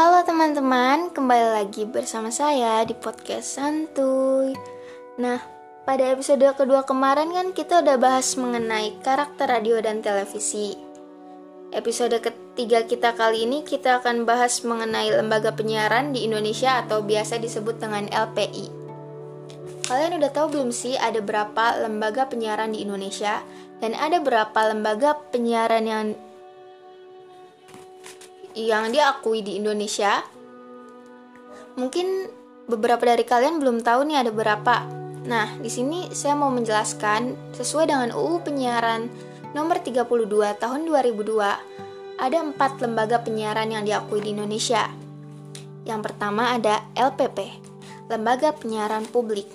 [0.00, 4.56] Halo teman-teman, kembali lagi bersama saya di podcast Santuy.
[5.20, 5.44] Nah,
[5.84, 10.72] pada episode kedua kemarin kan kita udah bahas mengenai karakter radio dan televisi.
[11.76, 17.36] Episode ketiga kita kali ini kita akan bahas mengenai lembaga penyiaran di Indonesia atau biasa
[17.36, 18.72] disebut dengan LPI.
[19.84, 23.44] Kalian udah tahu belum sih ada berapa lembaga penyiaran di Indonesia
[23.84, 26.16] dan ada berapa lembaga penyiaran yang
[28.58, 30.22] yang diakui di Indonesia.
[31.78, 32.30] Mungkin
[32.66, 34.76] beberapa dari kalian belum tahu nih ada berapa.
[35.26, 39.10] Nah, di sini saya mau menjelaskan sesuai dengan UU Penyiaran
[39.52, 40.06] nomor 32
[40.62, 44.86] tahun 2002, ada empat lembaga penyiaran yang diakui di Indonesia.
[45.88, 47.58] Yang pertama ada LPP,
[48.12, 49.48] Lembaga Penyiaran Publik.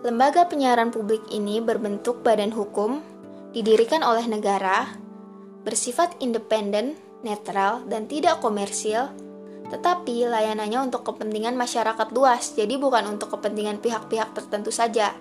[0.00, 3.04] Lembaga penyiaran publik ini berbentuk badan hukum,
[3.52, 4.96] didirikan oleh negara,
[5.60, 9.12] bersifat independen, netral, dan tidak komersil,
[9.70, 15.14] tetapi layanannya untuk kepentingan masyarakat luas, jadi bukan untuk kepentingan pihak-pihak tertentu saja.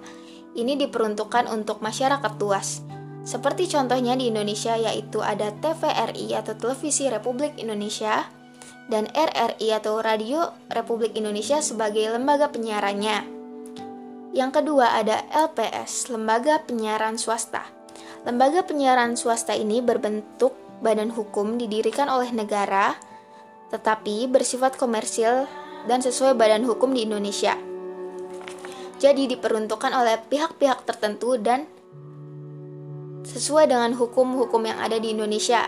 [0.58, 2.82] Ini diperuntukkan untuk masyarakat luas.
[3.22, 8.26] Seperti contohnya di Indonesia yaitu ada TVRI atau Televisi Republik Indonesia
[8.90, 13.22] dan RRI atau Radio Republik Indonesia sebagai lembaga penyiarannya.
[14.34, 17.66] Yang kedua ada LPS, Lembaga Penyiaran Swasta.
[18.26, 22.96] Lembaga penyiaran swasta ini berbentuk badan hukum didirikan oleh negara,
[23.72, 25.46] tetapi bersifat komersil
[25.88, 27.56] dan sesuai badan hukum di Indonesia.
[29.00, 31.64] Jadi diperuntukkan oleh pihak-pihak tertentu dan
[33.24, 35.64] sesuai dengan hukum-hukum yang ada di Indonesia.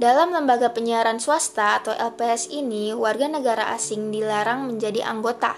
[0.00, 5.52] Dalam lembaga penyiaran swasta atau LPS ini, warga negara asing dilarang menjadi anggota,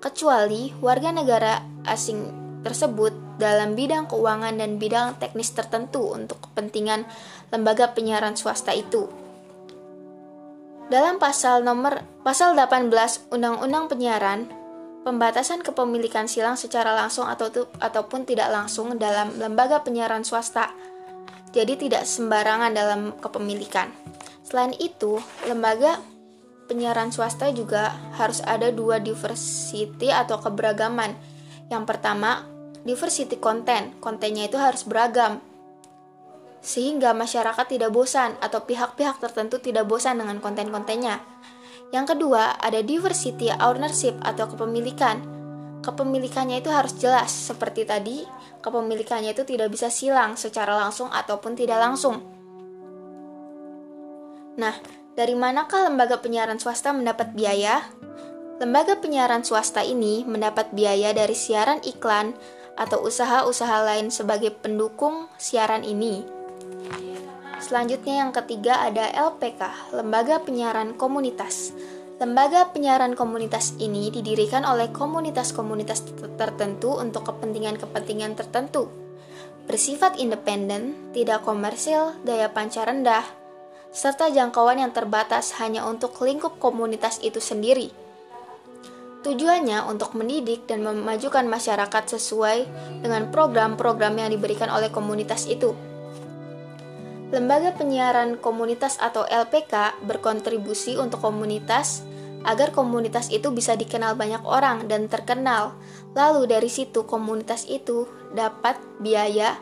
[0.00, 7.04] kecuali warga negara asing tersebut dalam bidang keuangan dan bidang teknis tertentu untuk kepentingan
[7.50, 9.10] lembaga penyiaran swasta itu.
[10.92, 14.40] Dalam pasal nomor pasal 18 Undang-Undang Penyiaran,
[15.02, 17.48] pembatasan kepemilikan silang secara langsung atau
[17.80, 20.70] ataupun tidak langsung dalam lembaga penyiaran swasta.
[21.52, 23.92] Jadi tidak sembarangan dalam kepemilikan.
[24.44, 26.00] Selain itu, lembaga
[26.68, 31.12] penyiaran swasta juga harus ada dua diversity atau keberagaman.
[31.68, 32.51] Yang pertama,
[32.82, 33.98] diversity content.
[33.98, 35.42] Kontennya itu harus beragam.
[36.62, 41.18] Sehingga masyarakat tidak bosan atau pihak-pihak tertentu tidak bosan dengan konten-kontennya.
[41.90, 45.20] Yang kedua, ada diversity ownership atau kepemilikan.
[45.82, 48.22] Kepemilikannya itu harus jelas, seperti tadi,
[48.62, 52.22] kepemilikannya itu tidak bisa silang secara langsung ataupun tidak langsung.
[54.56, 54.78] Nah,
[55.18, 57.82] dari manakah lembaga penyiaran swasta mendapat biaya?
[58.62, 62.32] Lembaga penyiaran swasta ini mendapat biaya dari siaran iklan,
[62.76, 66.24] atau usaha-usaha lain sebagai pendukung siaran ini.
[67.62, 71.70] Selanjutnya yang ketiga ada LPK, Lembaga Penyiaran Komunitas.
[72.22, 76.06] Lembaga penyiaran komunitas ini didirikan oleh komunitas-komunitas
[76.38, 78.86] tertentu untuk kepentingan-kepentingan tertentu.
[79.66, 83.26] Bersifat independen, tidak komersil, daya pancar rendah,
[83.90, 87.90] serta jangkauan yang terbatas hanya untuk lingkup komunitas itu sendiri.
[89.22, 92.66] Tujuannya untuk mendidik dan memajukan masyarakat sesuai
[93.06, 95.78] dengan program-program yang diberikan oleh komunitas itu.
[97.30, 102.02] Lembaga penyiaran komunitas atau LPK berkontribusi untuk komunitas
[102.42, 105.78] agar komunitas itu bisa dikenal banyak orang dan terkenal.
[106.18, 109.54] Lalu dari situ komunitas itu dapat biaya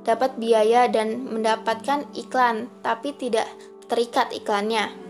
[0.00, 3.44] dapat biaya dan mendapatkan iklan tapi tidak
[3.86, 5.09] terikat iklannya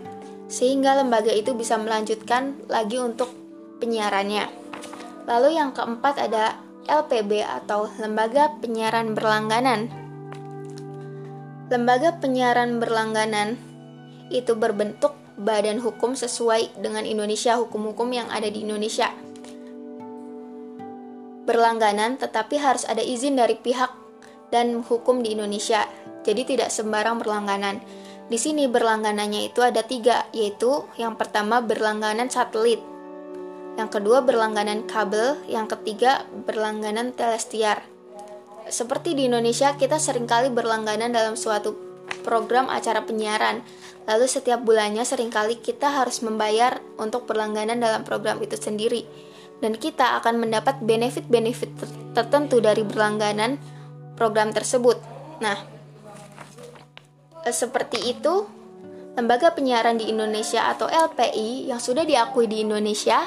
[0.51, 3.31] sehingga lembaga itu bisa melanjutkan lagi untuk
[3.79, 4.51] penyiarannya.
[5.31, 6.59] Lalu yang keempat ada
[6.91, 9.87] LPB atau Lembaga Penyiaran Berlangganan.
[11.71, 13.55] Lembaga penyiaran berlangganan
[14.27, 19.15] itu berbentuk badan hukum sesuai dengan Indonesia hukum-hukum yang ada di Indonesia.
[21.47, 23.95] Berlangganan tetapi harus ada izin dari pihak
[24.51, 25.87] dan hukum di Indonesia.
[26.27, 27.79] Jadi tidak sembarang berlangganan.
[28.31, 32.79] Di sini berlangganannya itu ada tiga, yaitu yang pertama berlangganan satelit,
[33.75, 37.83] yang kedua berlangganan kabel, yang ketiga berlangganan telestiar.
[38.71, 41.75] Seperti di Indonesia, kita sering kali berlangganan dalam suatu
[42.23, 43.65] program acara penyiaran.
[44.05, 49.09] Lalu setiap bulannya sering kali kita harus membayar untuk berlangganan dalam program itu sendiri.
[49.65, 51.71] Dan kita akan mendapat benefit-benefit
[52.17, 53.61] tertentu dari berlangganan
[54.17, 55.01] program tersebut.
[55.41, 55.80] Nah,
[57.49, 58.45] seperti itu,
[59.17, 63.25] lembaga penyiaran di Indonesia atau LPI yang sudah diakui di Indonesia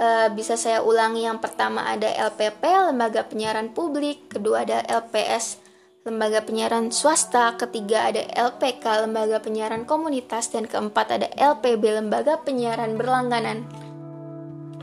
[0.00, 5.62] eh, bisa saya ulangi yang pertama ada LPP, Lembaga Penyiaran Publik, kedua ada LPS,
[6.02, 12.98] lembaga penyiaran swasta, ketiga ada LPK, lembaga penyiaran komunitas, dan keempat ada LPB, lembaga penyiaran
[12.98, 13.62] berlangganan.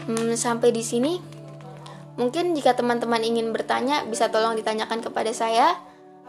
[0.08, 1.20] Hmm, sampai di sini,
[2.16, 5.76] mungkin jika teman-teman ingin bertanya, bisa tolong ditanyakan kepada saya.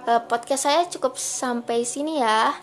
[0.08, 2.56] Uh, podcast saya cukup sampai sini ya.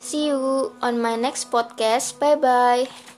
[0.00, 2.16] See you on my next podcast.
[2.16, 3.09] Bye bye.